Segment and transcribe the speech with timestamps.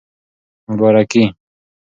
[0.69, 1.23] مبارکي